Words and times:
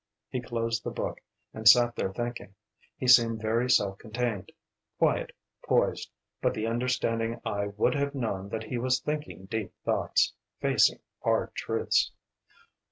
He 0.29 0.41
closed 0.41 0.83
the 0.83 0.89
book, 0.89 1.21
and 1.53 1.67
sat 1.69 1.95
there 1.95 2.11
thinking. 2.11 2.55
He 2.97 3.07
seemed 3.07 3.39
very 3.39 3.69
self 3.69 3.99
contained 3.99 4.51
quiet, 4.97 5.29
poised, 5.63 6.09
but 6.41 6.55
the 6.55 6.65
understanding 6.65 7.39
eye 7.45 7.67
would 7.77 7.93
have 7.93 8.15
known 8.15 8.49
that 8.49 8.63
he 8.63 8.79
was 8.79 8.99
thinking 8.99 9.45
deep 9.45 9.71
thoughts, 9.85 10.33
facing 10.59 11.01
hard 11.21 11.53
truths. 11.53 12.11